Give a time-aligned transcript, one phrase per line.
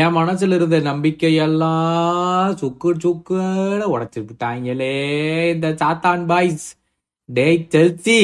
[0.00, 4.92] என் மனசில் இருந்த நம்பிக்கையெல்லாம் சுக்கு சுக்குன்னு உடைச்சு விட்டாங்களே
[5.54, 6.66] இந்த சாத்தான் பாய்ஸ்.
[7.28, 8.18] டேய் செல்சி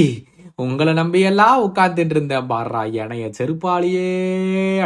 [0.65, 4.09] உங்களை நம்பியெல்லாம் உட்காந்துட்டு உட்கார்ந்துட்டு இருந்தேன் பாடுறா எனைய செருப்பாலேயே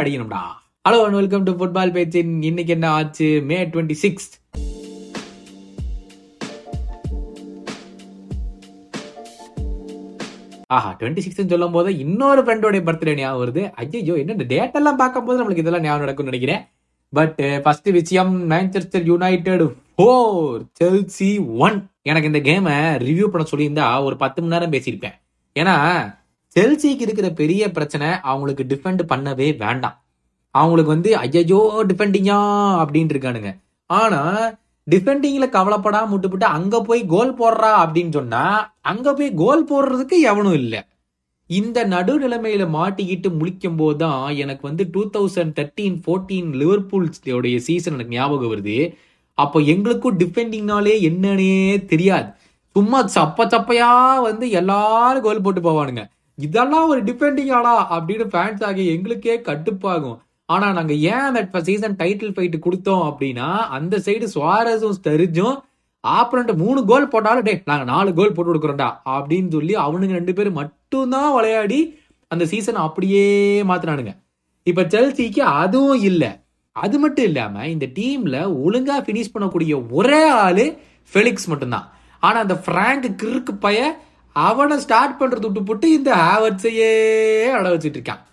[0.01, 0.43] அடிக்கணும்டா.
[0.89, 3.29] Hello and welcome to football பேச்சின் இன்னைக்கு என்ன ஆச்சு?
[3.51, 4.29] மே டுவெண்ட்டி சிக்ஸ்
[10.75, 13.63] ஆஹா டுவெண்ட்டி சிக்ஸ் சொல்லும் போது இன்னொரு ஃப்ரெண்டோட பர்த்டே ஞாபகம் வருது.
[13.81, 16.63] ஐயோ என்ன டேட்டெல்லாம் டேட் எல்லாம் பார்க்கும் போது நம்மளுக்கு இதெல்லாம் ஞாபகம் நடக்கும்னு நினைக்கிறேன்.
[17.13, 19.63] பட் ஃபர்ஸ்ட் eh, விஷயம் Manchester United
[19.95, 21.31] four Chelsea
[21.65, 22.75] one எனக்கு இந்த கேமை
[23.07, 25.17] ரிவ்யூ பண்ண சொல்லியிருந்தா ஒரு பத்து மணி நேரம் பேசியிருப்பேன்.
[25.55, 25.75] ஏன்னா
[26.55, 29.95] செல்சிக்கு இருக்கிற பெரிய பிரச்சனை அவங்களுக்கு டிஃபெண்ட் பண்ணவே வேண்டாம்.
[30.51, 32.39] அவங்களுக்கு வந்து ஐயோ டிஃபெண்டிங்கா
[32.81, 33.51] அப்படின்ட்டு இருக்கானுங்க.
[33.89, 34.21] ஆனா
[34.87, 38.43] டிஃபெண்டிங்ல கவலைப்படாம விட்டுவிட்டு அங்க போய் கோல் போடுறா அப்படின்னு சொன்னா
[38.81, 40.81] அங்க போய் கோல் போடுறதுக்கு எவனும் இல்லை.
[41.49, 48.15] இந்த நடுநிலைமையில மாட்டிக்கிட்டு முழிக்கும் போது தான் எனக்கு வந்து டூ தௌசண்ட் தேர்ட்டீன் ஃபோர்டீன் லிவர்பூல்ஸோடைய சீசன் எனக்கு
[48.17, 48.77] ஞாபகம் வருது.
[49.37, 52.29] அப்போ எங்களுக்கும் டிஃபெண்டிங்னாலே என்னன்னே தெரியாது.
[52.75, 53.89] சும்மா சப்ப சப்பையா
[54.29, 56.03] வந்து எல்லாரும் கோல் போட்டு போவானுங்க.
[56.37, 60.17] இதெல்லாம் ஒரு டிஃபெண்டிங் ஆடா அப்படின்னு ஃபேன்ஸ் ஆகி எங்களுக்கே கட்டுப்பாகும்.
[60.45, 65.55] ஆனா நாங்க ஏன் அந்த சீசன் டைட்டில் ஃபைட் கொடுத்தோம் அப்படின்னா அந்த சைடு சுவாரஸும் தெரிஞ்சும்
[66.03, 70.57] ஆப்பரண்ட் மூணு கோல் போட்டாலும் டே நாங்க நாலு கோல் போட்டு கொடுக்குறோம்டா அப்படின்னு சொல்லி அவனுங்க ரெண்டு பேரும்
[70.93, 71.79] மட்டும்தான் விளையாடி
[72.27, 73.25] அந்த சீசனை அப்படியே
[73.63, 74.11] மாத்தினானுங்க.
[74.63, 76.29] இப்ப செல்சிக்கு அதுவும் இல்லை.
[76.71, 80.65] அது மட்டும் இல்லாம இந்த டீம்ல ஒழுங்கா பினிஷ் பண்ணக்கூடிய ஒரே ஆளு
[81.13, 81.87] ஃபெலிக்ஸ் மட்டும்தான்.
[82.19, 83.79] ஆனா அந்த பிராங்க் கிறுக்கு பைய
[84.35, 86.93] அவனை ஸ்டார்ட் பண்றது விட்டு போட்டு இந்த ஹேவர்ட்ஸையே
[87.57, 88.23] அட வச்சுட்டு இருக்கான்.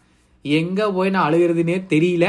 [0.42, 2.26] எங்க போய் நான் அழுகிறதுனே தெரியல.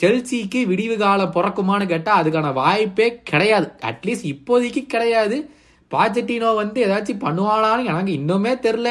[0.00, 3.68] செல்சிக்கு விடிவு காலம் பிறக்குமான்னு கேட்டா அதுக்கான வாய்ப்பே கிடையாது.
[3.82, 5.50] அட்லீஸ்ட் இப்போதைக்கு கிடையாது.
[5.90, 8.90] பாஜட்டினோ வந்து ஏதாச்சும் பண்ணுவானான்னு எனக்கு இன்னுமே தெரில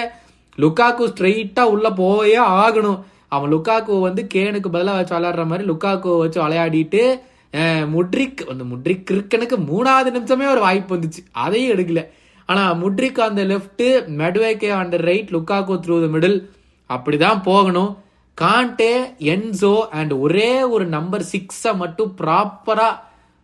[0.64, 3.00] லுக்காக்கு ஸ்ட்ரெயிட்டா உள்ள போயே ஆகணும்.
[3.36, 7.04] அவன் லுக்காக்கு வந்து கேனுக்கு பதிலாக வச்சு விளையாடுற மாதிரி லுக்காக்கு வச்சு விளையாடிட்டு
[7.96, 11.22] முட்ரிக் அந்த முட்ரிக் கிரிக்கனுக்கு மூணாவது நிமிஷமே ஒரு வாய்ப்பு வந்துச்சு.
[11.44, 12.02] அதையும் எடுக்கல.
[12.50, 13.86] ஆனா முட்ரிக் அந்த லெஃப்ட்
[14.22, 16.38] மெட்வேக்கே அந்த right Lukaku through the middle
[16.90, 17.92] அப்படிதான் போகணும்.
[18.38, 18.94] காண்டே
[19.34, 22.90] என்சோ அண்ட் ஒரே ஒரு நம்பர் சிக்ஸை மட்டும் ப்ராப்பரா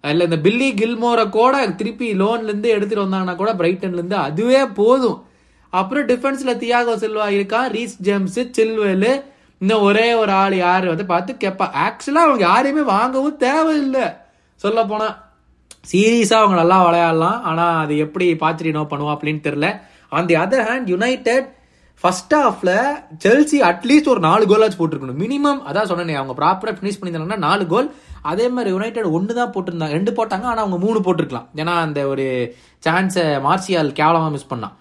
[0.03, 5.17] இல்ல இந்த பில்லி கில்மோரை கூட திருப்பி லோன்ல இருந்து எடுத்துட்டு வந்தாங்கன்னா கூட பிரைட்டன்ல இருந்து அதுவே போதும்.
[5.79, 9.11] அப்புறம் டிஃபென்ஸ்ல தியாகோ சில்வா இருக்கான் ரீஸ் ஜேம்ஸ் சில்வேலு.
[9.61, 11.65] இன்னும் ஒரே ஒரு ஆள் யாரு வந்து பார்த்து கேப்பா.
[11.85, 14.05] ஆக்சுவலா அவங்க யாரையுமே வாங்கவும் தேவையில்லை.
[14.63, 15.07] சொல்ல போனா
[15.91, 17.39] சீரியஸா அவங்க நல்லா விளையாடலாம்.
[17.49, 19.69] ஆனா அது எப்படி பாத்திரினோ பண்ணுவா அப்படின்னு தெரியல.
[20.17, 21.49] On the other hand United
[22.03, 22.71] first ஹாஃப்ல
[23.23, 25.21] செல்சி அட்லீஸ்ட் ஒரு நாலு கோலாச்சும் போட்டிருக்கணும்.
[25.23, 27.89] மினிமம் அதான் சொன்னேன் அவங்க ப்ராப்பரா ஃபினிஷ் பண்ணியிருந்தாங்கன்னா நாலு கோல்
[28.31, 31.47] அதே மாதிரி யுனைடெட் ஒன்று தான் போட்டிருந்தாங்க ரெண்டு போட்டாங்க ஆனால் அவங்க மூணு போட்டிருக்கலாம்.
[31.61, 32.25] ஏன்னா அந்த ஒரு
[32.88, 34.75] சான்ஸை மார்சியால் கேவலமாக மிஸ் பண்ணான்.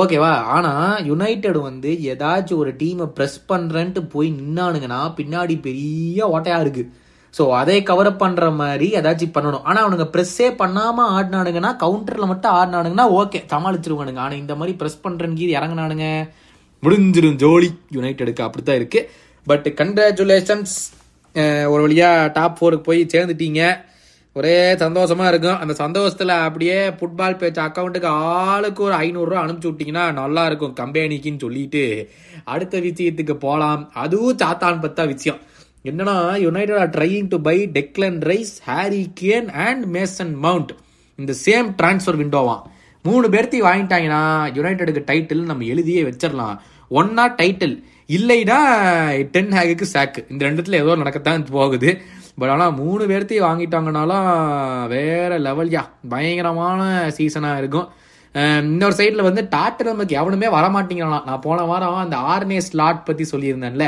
[0.00, 0.30] ஓகேவா?
[0.54, 6.84] ஆனால் யுனைடெட் வந்து ஏதாச்சும் ஒரு டீமை ப்ரெஸ் பண்ணுறேன்ட்டு போய் நின்னானுங்கன்னா பின்னாடி பெரிய ஓட்டையா இருக்கு.
[7.34, 9.64] ஸோ அதை கவர் அப் பண்ணுற மாதிரி ஏதாச்சும் பண்ணணும்.
[9.68, 14.20] ஆனால் அவனுங்க ப்ரெஸ்ஸே பண்ணாமல் ஆடினானுங்கன்னா கவுண்டரில் மட்டும் ஆடினானுங்கன்னா ஓகே சமாளிச்சிருவானுங்க.
[14.26, 16.06] ஆனால் இந்த மாதிரி ப்ரெஸ் பண்ணுறேன்னு இறங்கினானுங்க.
[16.84, 19.02] முடிஞ்சிடும் ஜோலி யுனைடெடுக்கு அப்படித்தான் இருக்கு.
[19.46, 20.76] பட் கங்க்ராச்சுலேஷன்ஸ்
[21.72, 23.62] ஒரு வழியா டாப் ஃபோருக்கு போய் சேர்ந்துட்டீங்க.
[24.38, 25.58] ஒரே சந்தோஷமா இருக்கும்.
[25.62, 28.08] அந்த சந்தோஷத்துல அப்படியே ஃபுட்பால் பேச்சு அக்கௌண்ட்டுக்கு
[28.46, 30.74] ஆளுக்கு ஒரு ஐநூறுரூவா அனுப்பிச்சு விட்டீங்கன்னா நல்லா இருக்கும்.
[30.80, 31.82] கம்பெனிக்குன்னு சொல்லிட்டு
[32.54, 35.40] அடுத்த விஷயத்துக்கு போகலாம் அதுவும் சாத்தான் பத்தா விஷயம்.
[35.90, 36.16] என்னன்னா
[36.46, 40.72] United are trying to buy Declan Rice Harry Kane and Mason Mount
[41.22, 42.64] இந்த சேம் டிரான்ஸ்ஃபர் விண்டோவான்
[43.08, 44.22] மூணு பேர்த்தையும் வாங்கிட்டாங்கன்னா
[44.56, 46.56] யுனைடெடுக்கு டைட்டில் நம்ம எழுதியே வச்சிடலாம்.
[46.98, 47.76] ஒன்னா டைட்டில்
[48.16, 48.58] இல்லைன்னா
[49.34, 51.90] டென் ஹேகுக்கு சாக்கு இந்த ரெண்டுத்துல ஏதோ நடக்கத்தான் போகுது.
[52.38, 54.26] பட் ஆனால் மூணு பேர்த்தையும் வாங்கிட்டாங்கனாலும்
[54.94, 55.82] வேற லெவல்யா
[56.12, 56.80] பயங்கரமான
[57.18, 57.86] சீசனாக இருக்கும்.
[58.70, 61.26] இன்னொரு சைடில் வந்து டாட்டர் நமக்கு எவனுமே வரமாட்டேங்கிறான்.
[61.28, 63.86] நான் போன வாரம் அந்த ஆர்னே ஸ்லாட் பற்றி சொல்லியிருந்தேன்ல.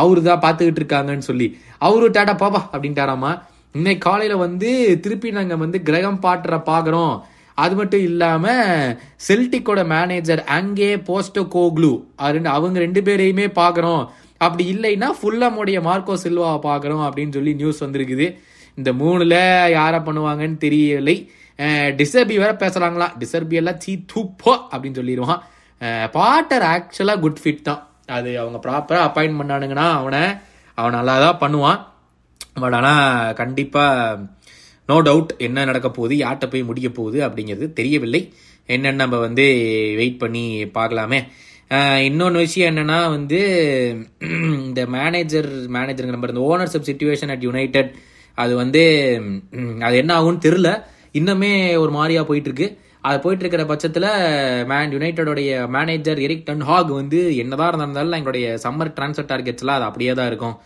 [0.00, 1.46] அவரு தான் பார்த்துக்கிட்டு இருக்காங்கன்னு சொல்லி.
[1.86, 3.30] அவரு டாட்டா பாப்பா அப்படின்ட்டாராமா.
[3.78, 4.70] இன்னைக்கு காலையில் வந்து
[5.04, 7.14] திருப்பி நாங்கள் வந்து கிரகம் பாட்டுற பார்க்குறோம்
[7.58, 8.94] அது மட்டும் இல்லாமல்
[9.26, 11.92] செல்டிக்கோட மேனேஜர் அங்கே போஸ்டோ கோக்லு
[12.56, 14.02] அவங்க ரெண்டு பேரையுமே பார்க்குறோம்
[14.44, 18.26] அப்படி இல்லைன்னா ஃபுல்லமுடைய மார்க்கோ சில்வாவை பார்க்கணும் அப்படின்னு சொல்லி நியூஸ் வந்திருக்குது.
[18.78, 19.34] இந்த மூணுல
[19.78, 21.16] யாரை பண்ணுவாங்கன்னு தெரியலை.
[22.00, 23.06] டிசர்பி வேற பேசுறாங்களா?
[23.22, 25.42] டிசர்பி எல்லாம் சீ தூப்போ அப்படின்னு சொல்லிடுவான்.
[26.16, 27.82] பாட்டர் ஆக்சுவலாக குட் ஃபிட் தான்.
[28.16, 30.22] அது அவங்க ப்ராப்பராக அப்பாயின்ட் பண்ணானுங்கன்னா அவனை
[30.78, 31.80] அவன் நல்லா தான் பண்ணுவான்.
[32.62, 34.18] பட் ஆனால் கண்டிப்பாக
[34.88, 38.20] நோ டவுட் என்ன நடக்க போகுது யார்கிட்ட போய் முடிக்க போகுது அப்படிங்கிறது தெரியவில்லை.
[38.74, 39.44] என்னென்னு நம்ம வந்து
[40.00, 40.44] வெயிட் பண்ணி
[40.78, 41.18] பார்க்கலாமே.
[41.70, 43.38] இன்னொன்று விஷயம் என்னன்னா வந்து
[44.66, 47.90] இந்த மேனேஜர் மேனேஜருங்க நம்பர் இந்த ஓனர்ஷிப் சுச்சுவேஷன் அட் யுனைடெட்
[48.38, 48.82] அது வந்து
[49.80, 50.70] அது என்ன ஆகும்னு தெரில
[51.14, 52.68] இன்னுமே ஒரு மாதிரியாக போயிட்டு இருக்கு
[53.00, 54.08] அது போயிட்டு இருக்கிற பட்சத்தில்
[54.70, 60.12] மேன் யுனைடெடோடைய மேனேஜர் எரிக் டன் ஹாக் வந்து என்னதான் இருந்தாலும் எங்களுடைய சம்மர் டிரான்ஸ்ஃபர் டார்கெட்ஸ்லாம் அது அப்படியே
[60.14, 60.56] தான் இருக்கும்.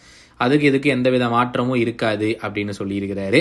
[0.45, 3.41] அதுக்கு இதுக்கு எந்த வித மாற்றமும் இருக்காது அப்படின்னு சொல்லியிருக்கிறாரு.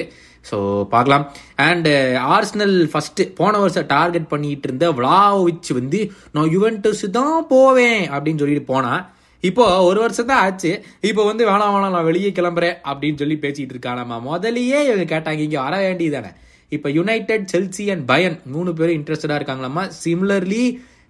[0.49, 0.57] ஸோ
[0.93, 1.23] பார்க்கலாம்.
[1.67, 1.93] அண்டு
[2.35, 6.01] ஆர்ஸ்னல் ஃபஸ்ட்டு போன வருஷம் டார்கெட் பண்ணிட்டு இருந்த விளாவிச் வந்து
[6.35, 9.01] நான் யுவென்டஸ் தான் போவேன் அப்படின்னு சொல்லிட்டு போனால்
[9.43, 10.71] இப்போ ஒரு வருஷம் தான் ஆச்சு.
[11.09, 15.59] இப்போ வந்து வேணாம் வேணாம் நான் வெளியே கிளம்புறேன் அப்படின்னு சொல்லி பேசிட்டு இருக்கானாமா முதலியே இவங்க கேட்டாங்க இங்கே
[15.65, 16.31] வர வேண்டியதானே
[16.75, 19.83] இப்போ யுனைடெட் செல்சி அண்ட் பயன் மூணு பேரும் இன்ட்ரெஸ்டடாக இருக்காங்களாமா?
[20.01, 20.63] சிமிலர்லி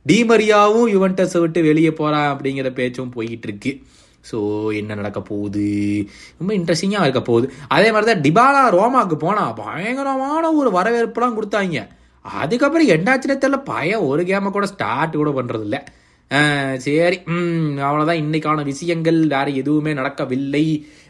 [0.05, 3.71] டிமரியாவும் யுவென்டஸை விட்டு வெளியே போகிறான் அப்படிங்கிற பேச்சும் போயிட்டு இருக்கு.
[4.23, 4.37] ஸோ
[4.79, 5.67] என்ன நடக்க போகுது?
[6.39, 7.45] ரொம்ப இன்ட்ரெஸ்டிங்காக இருக்க போகுது.
[7.75, 11.79] அதே மாதிரி தான் டிபாலா ரோமாவுக்கு போனால் பயங்கரமான ஒரு வரவேற்புலாம் கொடுத்தாங்க.
[12.25, 15.77] அதுக்கப்புறம் என்னாச்சுன்னு தெரியல பயம் ஒரு கேமை கூட ஸ்டார்ட் கூட பண்ணுறதில்ல
[16.85, 20.65] சரி ம் அவ்வளோதான் இன்னைக்கான விஷயங்கள் வேறு எதுவுமே நடக்கவில்லை.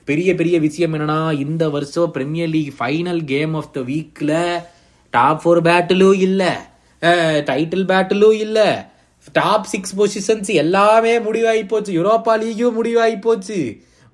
[0.08, 4.38] பெரிய பெரிய விஷயம் என்னன்னா இந்த வருஷம் Premier League final game of the வீக்கில்
[5.14, 6.52] டாப் ஃபோர் பேட்டிலும் இல்லை.
[7.50, 8.70] டைட்டில் பேட்டிலும் இல்லை.
[9.38, 11.92] டாப் சிக்ஸ் பொசிஷன்ஸ் எல்லாமே முடிவாகி போச்சு.
[12.00, 13.60] யூரோப்பா லீகும் முடிவாகி போச்சு.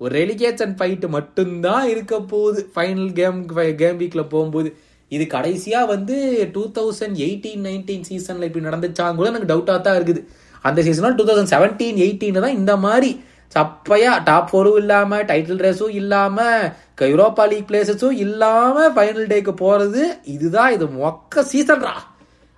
[0.00, 2.62] ஒரு ரெலிகேஷன் ஃபைட்டு மட்டும்தான் இருக்க போகுது.
[2.74, 3.38] ஃபைனல் கேம்
[3.82, 4.70] கேம் வீக்கில் போகும்போது.
[5.12, 6.16] இது கடைசியாக வந்து
[6.54, 10.22] டூ தௌசண்ட் எயிட்டீன் நைன்டீன் சீசனில் இப்படி நடந்துச்சாங்க கூட எனக்கு டவுட்டாக தான் இருக்குது.
[10.64, 13.10] அந்த சீசனில் டூ தௌசண்ட் செவன்டீன் எயிட்டீன் தான் இந்த மாதிரி
[13.56, 16.64] சப்பையா டாப் ஃபோரும் இல்லாமல் டைட்டில் ரேஸும் இல்லாமல்
[17.12, 20.02] யூரோப்பா லீக் பிளேசஸும் இல்லாமல் ஃபைனல் டேக்கு போகிறது
[20.34, 21.94] இதுதான் இது மொக்க சீசன்ரா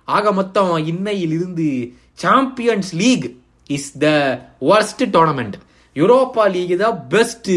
[0.07, 1.67] ஆக மொத்தம் இன்னையில் இருந்து
[2.19, 3.25] Champions League
[3.69, 4.07] is the
[4.61, 5.57] worst tournament
[5.95, 7.49] Europa League தான் பெஸ்ட்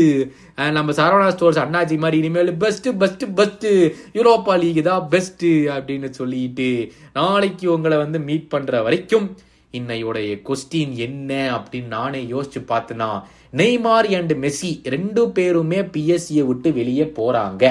[0.73, 3.67] நம்ம சரவணா ஸ்டோர்ஸ் அண்ணாஜி மாதிரி இனிமேல் best best best
[4.15, 6.69] Europa League தான் பெஸ்ட் அப்படின்னு சொல்லிட்டு
[7.13, 9.27] நாளைக்கு உங்களை வந்து மீட் பண்ற வரைக்கும்
[9.75, 13.11] இன்னையோடைய கொஸ்டின் என்ன அப்படின்னு நானே யோசிச்சு பார்த்தேன்னா
[13.53, 17.63] நெய்மார் அண்ட் மெஸ்ஸி ரெண்டு பேருமே பிஎஸ்சியை விட்டு வெளியே போறாங்க.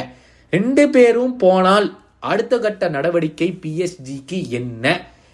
[0.53, 1.87] ரெண்டு பேரும் போனால்
[2.19, 4.85] அடுத்த கட்ட நடவடிக்கை பிஎஸ்ஜிக்கு என்ன?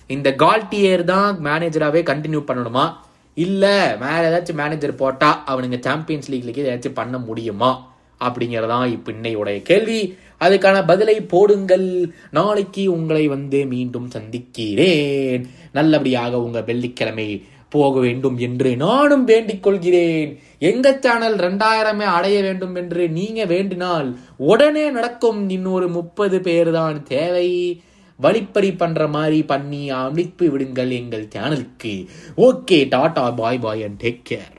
[0.08, 2.94] இந்த கால்டியர் தான் மேனேஜராகவே கண்டினியூ பண்ணணுமா?
[3.34, 7.96] இல்லை வேற ஏதாச்சும் மேனேஜர் போட்டா அவனுங்க சாம்பியன்ஸ் லீக்லக்கு ஏதாச்சும் பண்ண முடியுமா?
[8.20, 10.18] அப்படிங்கறதான் இப்ப இன்னையுடைய கேள்வி.
[10.40, 12.14] அதுக்கான பதிலை போடுங்கள்.
[12.32, 15.50] நாளைக்கு உங்களை வந்து மீண்டும் சந்திக்கிறேன்.
[15.74, 20.40] நல்லபடியாக உங்க வெள்ளிக்கிழமை போக வேண்டும் என்று நானும் வேண்டிக் கொள்கிறேன்.
[20.60, 27.82] எங்க சேனல் ரெண்டாயிரமே அடைய வேண்டும் என்று நீங்க வேண்டினால் உடனே நடக்கும் இன்னொரு முப்பது பேர் தான் தேவை.
[28.20, 31.96] வழிப்பறி பண்ணுற மாதிரி பண்ணி அனுப்பி விடுங்கள் எங்கள் சேனலுக்கு
[32.42, 34.57] okay tata bye bye and take care